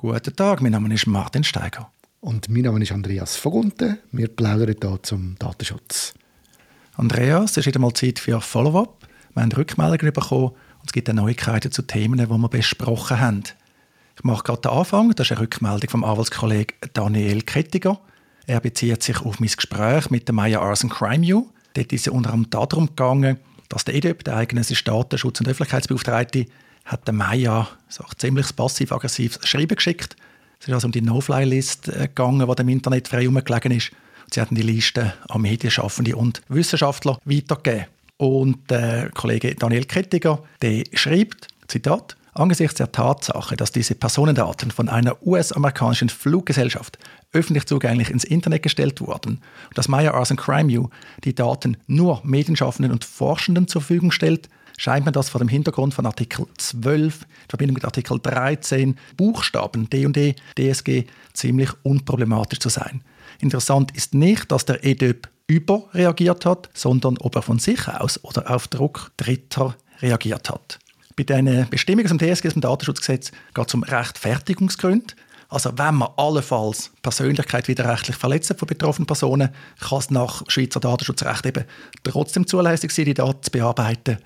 [0.00, 1.90] Guten Tag, mein Name ist Martin Steiger.
[2.20, 3.98] Und mein Name ist Andreas Vogunten.
[4.12, 6.14] Wir plaudern hier zum Datenschutz.
[6.94, 9.08] Andreas, es ist wieder mal Zeit für Follow-up.
[9.34, 13.42] Wir haben Rückmeldungen bekommen und es gibt Neuigkeiten zu Themen, die wir besprochen haben.
[14.16, 15.10] Ich mache gerade den Anfang.
[15.16, 17.98] Das ist eine Rückmeldung vom Anwaltskollegen Daniel Kettiger.
[18.46, 21.50] Er bezieht sich auf mein Gespräch mit der Maya Arson Crime U.
[21.74, 23.38] Dort ist es unter anderem darum gegangen,
[23.68, 26.46] dass der EDÖP, der eigene Datenschutz- und Öffentlichkeitsbeauftragte,
[26.88, 30.16] hat der Maya so ziemlich passiv-aggressives Schreiben geschickt.
[30.60, 33.92] Es ist also um die No-Fly-List äh, gegangen, die dem Internet frei herumgelegen ist.
[34.32, 37.86] Sie hatten die Liste an Medienschaffende und Wissenschaftler weitergegeben.
[38.16, 44.88] Und der Kollege Daniel Kettiger, der schreibt, Zitat, Angesichts der Tatsache, dass diese Personendaten von
[44.88, 46.96] einer US-amerikanischen Fluggesellschaft
[47.32, 50.88] öffentlich zugänglich ins Internet gestellt wurden und dass Meyer Arson Crime U
[51.24, 55.92] die Daten nur Medienschaffenden und Forschenden zur Verfügung stellt, scheint mir das vor dem Hintergrund
[55.92, 61.04] von Artikel 12 in Verbindung mit Artikel 13 Buchstaben D und D DSG
[61.34, 63.02] ziemlich unproblematisch zu sein.
[63.40, 68.50] Interessant ist nicht, dass der EDÖP überreagiert hat, sondern ob er von sich aus oder
[68.50, 70.78] auf Druck Dritter reagiert hat.
[71.16, 75.14] Bei diesen Bestimmungen zum DSG, zum Datenschutzgesetz, geht es um Rechtfertigungsgründe.
[75.48, 79.48] Also wenn man allenfalls Persönlichkeit widerrechtlich verletzt von betroffenen Personen,
[79.80, 81.64] kann es nach Schweizer Datenschutzrecht eben
[82.04, 84.18] trotzdem zulässig sein, die Daten zu bearbeiten.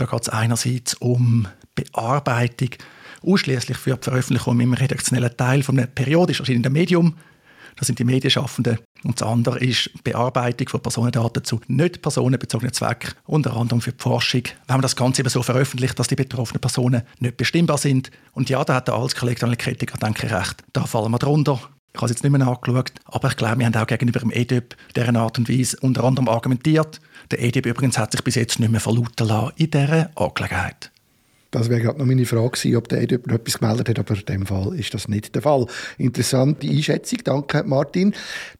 [0.00, 2.70] Da geht es einerseits um Bearbeitung,
[3.22, 7.18] ausschließlich für die Veröffentlichung im redaktionellen Teil von einem periodisch erscheinenden Medium.
[7.76, 8.78] Das sind die Medienschaffenden.
[9.04, 14.02] Und das andere ist Bearbeitung von Personendaten zu nicht personenbezogenen Zwecken, unter anderem für die
[14.02, 14.44] Forschung.
[14.66, 18.10] Wenn man das Ganze eben so veröffentlicht, dass die betroffenen Personen nicht bestimmbar sind.
[18.32, 20.64] Und ja, da hat der Alskollege Daniel Kritiker, denke ich, recht.
[20.72, 21.60] Da fallen wir drunter.
[21.92, 24.30] Ich habe es jetzt nicht mehr nachgeschaut, aber ich glaube, wir haben auch gegenüber dem
[24.30, 27.00] EDIP deren Art und Weise unter anderem argumentiert.
[27.30, 30.92] Der EDIP übrigens hat sich bis jetzt nicht mehr verlauten lassen in dieser Angelegenheit.
[31.50, 34.24] Das wäre gerade noch meine Frage gewesen, ob der jemand etwas gemeldet hat, aber in
[34.24, 35.66] dem Fall ist das nicht der Fall.
[35.98, 38.14] Interessante Einschätzung, danke Martin.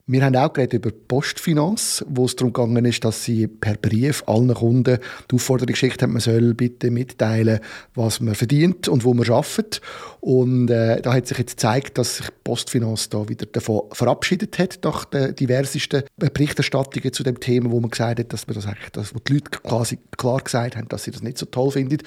[0.09, 4.25] Wir haben auch geredet über Postfinanz, wo es darum gegangen ist, dass sie per Brief
[4.27, 4.99] allen Kunden
[5.31, 7.61] die Aufforderung geschickt haben, man soll bitte mitteilen,
[7.95, 9.81] was man verdient und wo man arbeitet.
[10.19, 14.81] Und äh, da hat sich jetzt gezeigt, dass sich Postfinanz da wieder davon verabschiedet hat,
[14.83, 18.91] nach den diversesten Berichterstattungen zu dem Thema, wo man gesagt hat, dass man das eigentlich,
[18.91, 21.99] dass, wo die Leute quasi klar gesagt haben, dass sie das nicht so toll finden.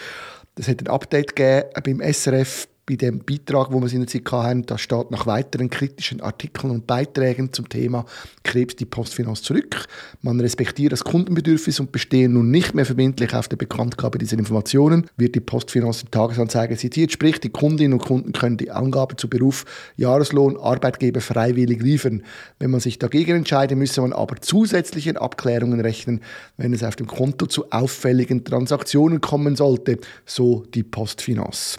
[0.55, 4.29] Es hat ein Update gegeben beim SRF bei dem Beitrag, wo wir in der Zeit
[4.29, 8.05] hatten, da steht nach weiteren kritischen Artikeln und Beiträgen zum Thema
[8.43, 9.85] Krebs die Postfinanz zurück.
[10.21, 15.07] Man respektiert das Kundenbedürfnis und bestehe nun nicht mehr verbindlich auf der Bekanntgabe dieser Informationen,
[15.15, 17.13] wird die Postfinanz in Tagesanzeige zitiert.
[17.13, 19.63] Sprich, die Kundinnen und Kunden können die Angabe zu Beruf,
[19.95, 22.23] Jahreslohn, Arbeitgeber freiwillig liefern.
[22.59, 26.19] Wenn man sich dagegen entscheidet, müsse man aber zusätzliche Abklärungen rechnen,
[26.57, 31.77] wenn es auf dem Konto zu auffälligen Transaktionen kommen sollte, so die Postfinanz.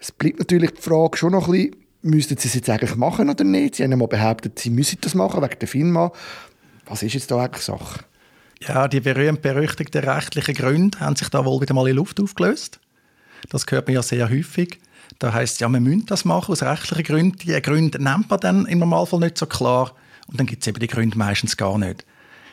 [0.00, 3.28] Es bleibt natürlich die Frage schon noch ein bisschen, müssten sie es jetzt eigentlich machen
[3.28, 3.74] oder nicht?
[3.74, 6.10] Sie haben mal behauptet, sie müssen das machen wegen der FINMA.
[6.86, 8.00] Was ist jetzt da eigentlich Sache?
[8.66, 12.80] Ja, die berühmt-berüchtigten rechtlichen Gründe haben sich da wohl wieder mal in Luft aufgelöst.
[13.50, 14.80] Das hört man ja sehr häufig.
[15.18, 17.38] Da heißt ja, man müsste das machen aus rechtlichen Gründen.
[17.38, 19.94] Die Gründe nennt man dann im Normalfall nicht so klar
[20.28, 22.06] und dann gibt es eben die Gründe meistens gar nicht.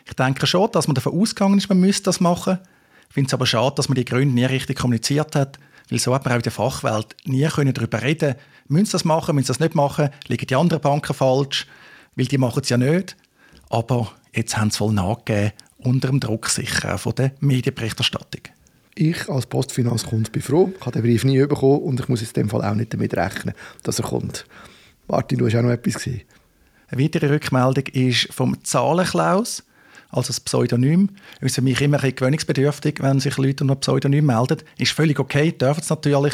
[0.06, 2.60] Ich denke schon, dass man davon ausgegangen ist, man müsste das machen.
[3.08, 5.58] Ich finde es aber schade, dass man die Gründe nie richtig kommuniziert hat
[5.90, 8.36] weil so hat man auch in der Fachwelt nie darüber reden
[8.70, 10.10] Müssen sie das machen, müssen sie das nicht machen?
[10.28, 11.68] Liegen die anderen Banken falsch?
[12.16, 13.16] Weil die machen es ja nicht.
[13.70, 18.42] Aber jetzt haben sie voll nachgegeben, unter dem Druck sicher auch von der Medienberichterstattung.
[18.96, 22.34] Ich als Postfinanzkunde bin froh, ich habe den Brief nie bekommen und ich muss in
[22.34, 24.46] dem Fall auch nicht damit rechnen, dass er kommt.
[25.08, 26.22] Martin, du hast auch noch etwas gesehen.
[26.88, 29.64] Eine weitere Rückmeldung ist vom Zahlenklaus
[30.10, 31.10] als ein Pseudonym.
[31.40, 34.58] Das ist für mich immer ein gewöhnungsbedürftig, wenn sich Leute unter Pseudonym melden.
[34.78, 36.34] Ist völlig okay, dürfen es natürlich,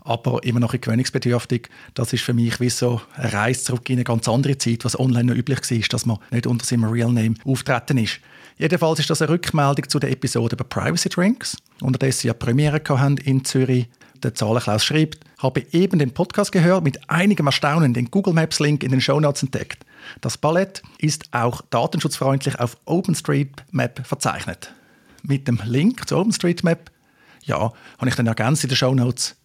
[0.00, 1.68] aber immer noch ein gewöhnungsbedürftig.
[1.94, 4.98] Das ist für mich wie so eine Reise zurück in eine ganz andere Zeit, was
[4.98, 8.20] online noch üblich war, dass man nicht unter seinem Real Name auftreten ist.
[8.58, 12.82] Jedenfalls ist das eine Rückmeldung zu der Episode über Privacy Drinks, unterdessen ja Premiere
[13.24, 13.86] in Zürich.
[14.22, 18.82] Der Zahlenklaus schreibt, habe eben den Podcast gehört, mit einigem Erstaunen den Google Maps Link
[18.82, 19.84] in den Show Notes entdeckt.
[20.20, 24.72] Das Ballett ist auch datenschutzfreundlich auf OpenStreetMap verzeichnet.
[25.22, 26.90] Mit dem Link zu OpenStreetMap,
[27.44, 29.36] ja, habe ich dann ergänzt in den Show Notes.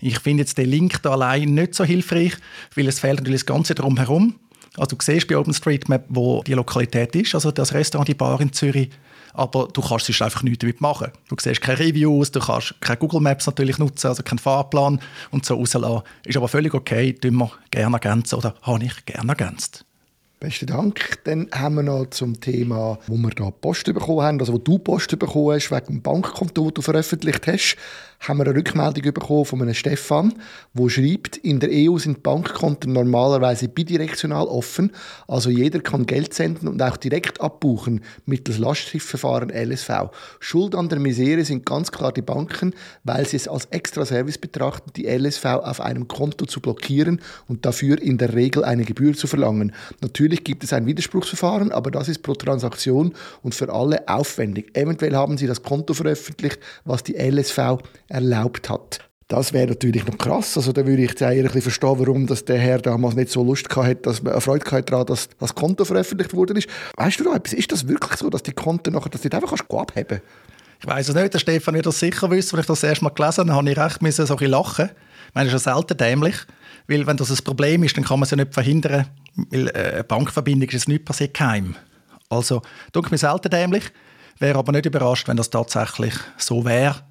[0.00, 2.34] Ich finde jetzt den Link da allein nicht so hilfreich,
[2.74, 4.34] weil es fehlt natürlich das Ganze drumherum.
[4.76, 8.52] Also du siehst bei OpenStreetMap, wo die Lokalität ist, also das Restaurant, die Bar in
[8.52, 8.90] Zürich,
[9.34, 11.12] aber du kannst sonst einfach nichts damit machen.
[11.28, 15.00] Du siehst keine Reviews, du kannst keine Google Maps natürlich nutzen, also keinen Fahrplan
[15.30, 16.02] und so rauslassen.
[16.24, 19.86] Ist aber völlig okay, tun wir gerne ergänzen oder habe ich gerne ergänzt.
[20.38, 21.18] Besten Dank.
[21.24, 24.78] Dann haben wir noch zum Thema, wo wir da Post bekommen haben, also wo du
[24.78, 27.76] Post bekommen hast, wegen dem Bankkonto, das du veröffentlicht hast.
[28.20, 30.34] Haben wir eine Rückmeldung bekommen von einem Stefan,
[30.74, 34.92] der schreibt, in der EU sind Bankkonten normalerweise bidirektional offen,
[35.28, 39.90] also jeder kann Geld senden und auch direkt abbuchen mittels Lastschriftverfahren LSV.
[40.40, 42.74] Schuld an der Misere sind ganz klar die Banken,
[43.04, 47.64] weil sie es als extra Service betrachten, die LSV auf einem Konto zu blockieren und
[47.64, 49.72] dafür in der Regel eine Gebühr zu verlangen.
[50.00, 54.76] Natürlich gibt es ein Widerspruchsverfahren, aber das ist pro Transaktion und für alle aufwendig.
[54.76, 57.58] Eventuell haben sie das Konto veröffentlicht, was die LSV
[58.08, 59.06] erlaubt hat.
[59.28, 60.56] Das wäre natürlich noch krass.
[60.56, 63.74] Also da würde ich eher ein verstehen, warum das der Herr damals nicht so Lust
[63.74, 66.68] hatte, dass man Freude daran, dass das Konto veröffentlicht worden ist.
[66.96, 67.52] Weißt du noch etwas?
[67.52, 70.20] Ist das wirklich so, dass die Konten nachher, dass du einfach kannst abheben
[70.80, 71.34] Ich weiß es nicht.
[71.34, 72.54] Der Stefan wird das sicher wissen.
[72.54, 74.90] Als ich das erste Mal gelesen habe, habe ich recht müssen, so ein lachen.
[75.28, 76.36] Ich meine, das ist ja selten dämlich.
[76.86, 79.06] Weil wenn das ein Problem ist, dann kann man es ja nicht verhindern.
[79.50, 81.74] Weil äh, eine Bankverbindung ist jetzt nicht passiert geheim.
[82.28, 82.62] Also,
[82.92, 83.90] tut mir selten dämlich.
[84.38, 87.02] Wäre aber nicht überrascht, wenn das tatsächlich so wäre.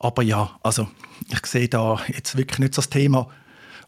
[0.00, 0.88] Aber ja, also
[1.30, 3.28] ich sehe da jetzt wirklich nicht das Thema.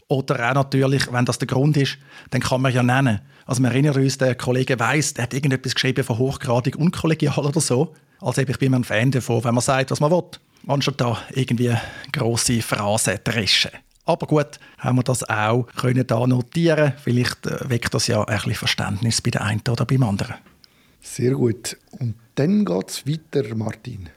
[0.08, 1.96] Oder auch natürlich, wenn das der Grund ist,
[2.30, 3.20] dann kann man ja nennen.
[3.46, 7.60] Also wir erinnern uns, der Kollege weiss, der hat irgendetwas geschrieben von hochgradig unkollegial oder
[7.60, 7.94] so.
[8.20, 10.22] Also ich bin ein Fan davon, wenn man sagt, was man will.
[10.68, 11.74] Anstatt da irgendwie
[12.12, 13.70] grosse Phrasen dreschen.
[14.04, 16.92] Aber gut, haben wir das auch können da notieren.
[17.02, 20.34] Vielleicht äh, weckt das ja ein bisschen Verständnis bei der einen oder beim anderen.
[21.00, 21.76] Sehr gut.
[21.98, 24.08] Und dann geht es weiter, Martin.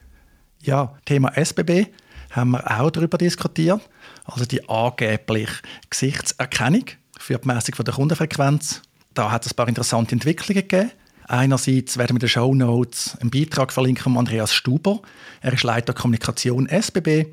[0.65, 1.87] Ja, Thema SBB
[2.31, 3.81] haben wir auch darüber diskutiert.
[4.25, 6.85] Also die angebliche Gesichtserkennung
[7.19, 8.81] für die Messung der Kundenfrequenz.
[9.13, 10.91] Da hat es ein paar interessante Entwicklungen gegeben.
[11.27, 15.01] Einerseits werden wir in den Show Notes einen Beitrag verlinken von Andreas Stuber.
[15.41, 17.27] Er ist Leiter Kommunikation SBB.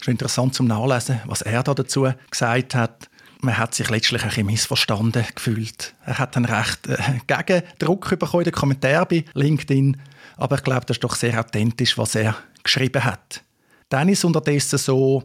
[0.00, 3.08] Ist interessant zum Nachlesen, was er da dazu gesagt hat.
[3.40, 5.94] Man hat sich letztlich ein bisschen missverstanden gefühlt.
[6.04, 6.96] Er hat einen recht äh,
[7.26, 9.96] Gegendruck bekommen in den Kommentaren bei LinkedIn.
[10.36, 12.36] Aber ich glaube, das ist doch sehr authentisch, was er
[12.66, 13.42] geschrieben hat.
[13.88, 15.22] Dann ist es unterdessen so,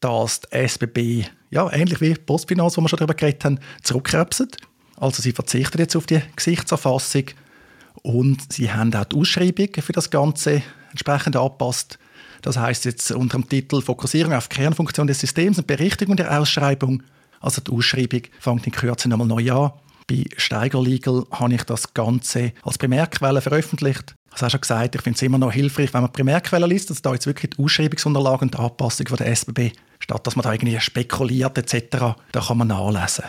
[0.00, 4.56] dass die SBB, ja, ähnlich wie Postfinanz, wo wir schon darüber geredet haben, zurückkrebset.
[4.96, 7.24] Also sie verzichten jetzt auf die Gesichtserfassung
[8.02, 11.98] und sie haben auch die Ausschreibung für das Ganze entsprechend angepasst.
[12.42, 17.02] Das heißt jetzt unter dem Titel Fokussierung auf Kernfunktion des Systems und Berichtigung der Ausschreibung.
[17.40, 19.72] Also die Ausschreibung fängt in Kürze nochmal neu an.
[20.08, 24.14] Bei Steiger Legal habe ich das Ganze als Primärquelle veröffentlicht.
[24.34, 27.02] Ich habe schon gesagt, ich finde es immer noch hilfreich, wenn man Primärquellen liest, dass
[27.02, 30.78] da jetzt wirklich die Ausschreibungsunterlagen und die Anpassung der SBB, statt dass man da irgendwie
[30.80, 33.24] spekuliert etc., da kann man nachlesen.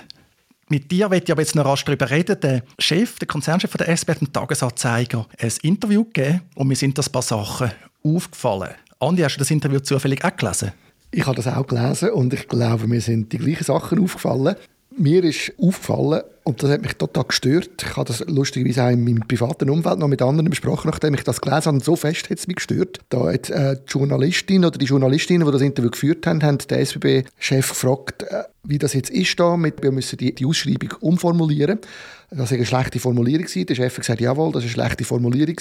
[0.69, 2.39] Mit dir möchte ich aber jetzt noch rasch darüber reden.
[2.39, 6.97] Der Chef, der Konzernchef der SBB hat einen Tagesanzeiger ein Interview gegeben und mir sind
[6.97, 7.71] das paar Sachen
[8.03, 8.69] aufgefallen.
[8.99, 10.71] Andi, hast du das Interview zufällig auch gelesen?
[11.11, 14.55] Ich habe das auch gelesen und ich glaube, mir sind die gleichen Sachen aufgefallen.
[14.97, 17.83] Mir ist aufgefallen, und das hat mich total gestört.
[17.83, 21.23] Ich habe das lustigerweise auch in meinem privaten Umfeld noch mit anderen besprochen, nachdem ich
[21.23, 21.83] das gelesen habe.
[21.83, 22.99] So fest hat es mich gestört.
[23.09, 26.79] Da hat äh, die Journalistin oder die Journalistinnen, die das Interview geführt haben, haben den
[26.79, 29.55] SBB-Chef gefragt, äh, wie das jetzt ist da.
[29.57, 31.79] Wir müssen die, die Ausschreibung umformulieren.
[32.33, 33.45] Das war eine schlechte Formulierung.
[33.45, 35.55] Der Chef hat gesagt, jawohl, das war eine schlechte Formulierung.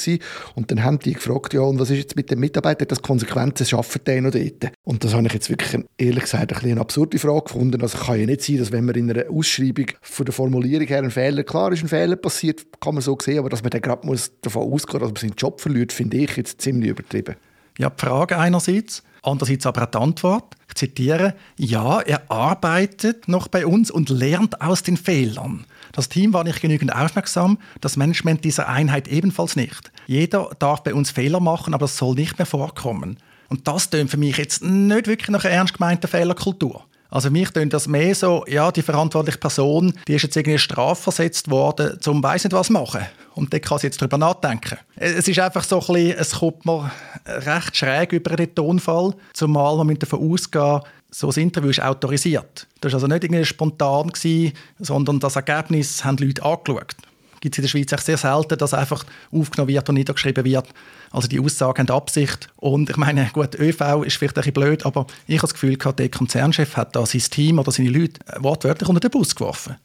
[0.55, 2.87] Und dann haben die gefragt, ja, und was ist jetzt mit den Mitarbeitern?
[2.87, 4.73] Das Konsequenzen schaffen die noch dort?
[4.85, 7.83] Und das habe ich jetzt wirklich, ehrlich gesagt, ein eine absurde Frage gefunden.
[7.83, 10.99] Also kann ja nicht sein, dass wenn man in einer Ausschreibung von der Formulierung her
[10.99, 13.83] einen Fehler, klar ist ein Fehler passiert, kann man so sehen, aber dass man dann
[13.83, 14.03] gerade
[14.43, 17.37] davon ausgehen muss, dass man seinen Job verliert, finde ich jetzt ziemlich übertrieben.
[17.79, 20.55] Ja, die Frage einerseits, andererseits aber auch die Antwort.
[20.69, 25.65] Ich zitiere, ja, er arbeitet noch bei uns und lernt aus den Fehlern.
[25.93, 29.91] Das Team war nicht genügend aufmerksam, das Management dieser Einheit ebenfalls nicht.
[30.07, 33.19] Jeder darf bei uns Fehler machen, aber das soll nicht mehr vorkommen.
[33.49, 36.85] Und das tönt für mich jetzt nicht wirklich nach einer ernst gemeinten Fehlerkultur.
[37.11, 41.51] Also mich tönt das mehr so, ja, die verantwortliche Person, die ist jetzt irgendwie strafversetzt
[41.51, 43.01] worden, zum weiss nicht was machen.
[43.35, 44.79] Und dann kann sie jetzt darüber nachdenken.
[44.97, 46.91] Es ist einfach so ein bisschen, es kommt mir
[47.27, 52.67] recht schräg über den Tonfall, zumal man davon ausgehen so ein Interview ist autorisiert.
[52.81, 56.95] Das war also nicht irgendwie spontan, gewesen, sondern das Ergebnis haben die Leute angeschaut.
[57.41, 60.69] Gibt es in der Schweiz echt sehr selten, dass einfach aufgenommen wird und niedergeschrieben wird.
[61.11, 62.49] Also die Aussagen haben Absicht.
[62.57, 65.77] Und ich meine, gut, ÖV ist vielleicht ein bisschen blöd, aber ich habe das Gefühl,
[65.77, 69.77] der Konzernchef hat da sein Team oder seine Leute wortwörtlich unter den Bus geworfen.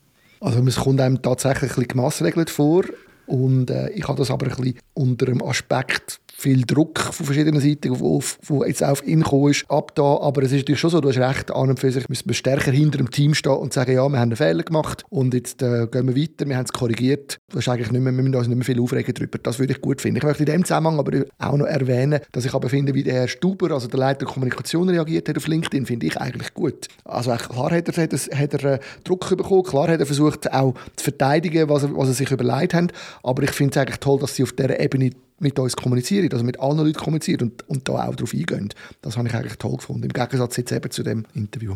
[0.42, 2.84] Also es kommt einem tatsächlich ein bisschen gemassregelt vor.
[3.26, 7.62] Und äh, ich habe das aber ein bisschen unter dem Aspekt viel Druck von verschiedenen
[7.62, 10.18] Seiten, der jetzt auf ihn gekommen ist, ab da.
[10.18, 12.36] Aber es ist natürlich schon so, du hast recht, an und für sich müssen wir
[12.36, 15.62] stärker hinter dem Team stehen und sagen, ja, wir haben einen Fehler gemacht und jetzt
[15.62, 17.40] äh, gehen wir weiter, wir haben es korrigiert.
[17.50, 19.38] Das ist eigentlich nicht mehr, wir müssen uns nicht mehr viel aufregen darüber.
[19.38, 20.18] Das würde ich gut finden.
[20.18, 23.14] Ich möchte in dem Zusammenhang aber auch noch erwähnen, dass ich aber finde, wie der
[23.14, 26.88] Herr Stuber, also der Leiter Kommunikation, reagiert hat auf LinkedIn, finde ich eigentlich gut.
[27.06, 30.52] Also klar hat er, hat er, hat er äh, Druck bekommen, klar hat er versucht
[30.52, 32.92] auch zu verteidigen, was er, was er sich überlegt hat,
[33.24, 36.44] aber ich finde es eigentlich toll, dass sie auf dieser Ebene mit uns kommunizieren, also
[36.44, 38.70] mit allen Leuten kommunizieren und, und da auch darauf eingehen.
[39.02, 41.76] Das habe ich eigentlich toll gefunden, im Gegensatz jetzt eben zu dem Interview.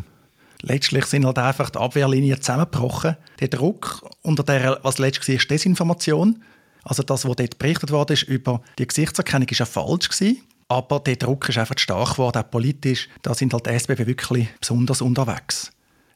[0.62, 3.16] Letztlich sind halt einfach die Abwehrlinien zusammengebrochen.
[3.40, 6.42] Der Druck, unter der, was letztlich war, Desinformation.
[6.84, 10.42] Also das, was dort berichtet wurde über die Gesichtserkennung, ist ja falsch gewesen.
[10.68, 13.08] Aber der Druck ist einfach stark geworden, auch politisch.
[13.22, 15.72] Da sind halt die SBB wirklich besonders unterwegs.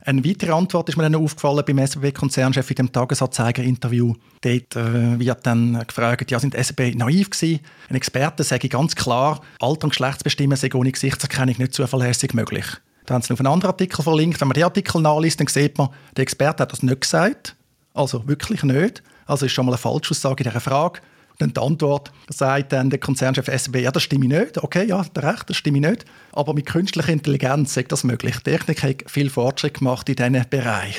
[0.06, 4.12] Eine weitere Antwort ist mir dann aufgefallen beim SBB-Konzernchef in dem Tagesanzeiger-Interview.
[4.42, 7.60] Dort äh, wird dann gefragt, ja, sind SBB naiv gewesen?
[7.88, 12.66] Ein Experte sage ganz klar, Alter und Geschlechtsbestimmen sei ohne Gesichtserkennung nicht zuverlässig möglich.
[13.06, 14.42] Da haben sie auf einen anderen Artikel verlinkt.
[14.42, 17.56] Wenn man den Artikel nachliest, dann sieht man, der Experte hat das nicht gesagt.
[17.94, 19.02] Also wirklich nicht.
[19.24, 21.00] Also ist schon mal eine Falschaussage in dieser Frage.
[21.38, 24.62] Dann die Antwort sagt dann der Konzernchef SB, ja, das stimme nicht.
[24.62, 26.04] Okay, ja, der Recht, das stimme nicht.
[26.32, 28.36] Aber mit künstlicher Intelligenz ist das möglich.
[28.38, 30.98] Die Technik hat viel Fortschritt gemacht in diesem Bereich.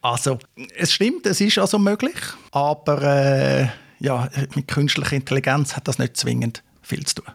[0.00, 0.38] Also,
[0.76, 2.16] es stimmt, es ist also möglich,
[2.52, 3.68] aber äh,
[3.98, 7.34] ja, mit künstlicher Intelligenz hat das nicht zwingend viel zu tun.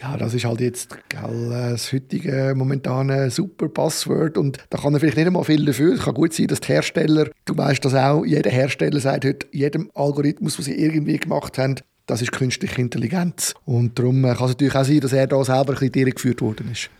[0.00, 5.00] Ja, das ist halt jetzt gell, das heutige momentane super Passwort und da kann er
[5.00, 5.94] vielleicht nicht einmal viel dafür.
[5.94, 9.46] Es kann gut sein, dass die Hersteller, du weißt das auch, jeder Hersteller sagt heute,
[9.50, 11.76] jedem Algorithmus, den sie irgendwie gemacht haben,
[12.06, 13.54] das ist künstliche Intelligenz.
[13.64, 16.70] Und darum kann es natürlich auch sein, dass er da selber ein bisschen geführt worden
[16.70, 16.90] ist.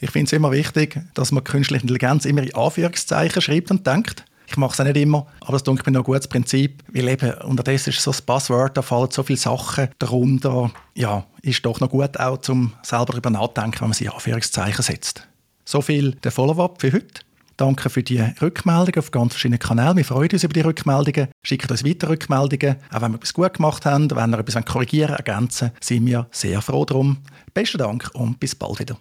[0.00, 4.24] Ich finde es immer wichtig, dass man künstliche Intelligenz immer in Anführungszeichen schreibt und denkt.
[4.46, 7.08] Ich mache es auch nicht immer, aber das denke mir noch ein gutes Prinzip, weil
[7.08, 10.70] eben unterdessen ist so das Passwort, da fallen so viele Sachen darunter.
[10.94, 15.26] Ja, ist doch noch gut auch, zum selber darüber nachdenken, wenn man in Anführungszeichen setzt.
[15.64, 17.22] So viel der Follow-up für heute.
[17.56, 19.96] Danke für die Rückmeldungen auf ganz verschiedenen Kanälen.
[19.96, 21.28] Wir freuen uns über die Rückmeldungen.
[21.44, 22.76] Schickt uns weitere Rückmeldungen.
[22.92, 26.60] Auch wenn wir etwas gut gemacht haben, wenn wir etwas korrigieren, ergänzen, sind wir sehr
[26.62, 27.18] froh darum.
[27.54, 28.98] Besten Dank und bis bald wieder.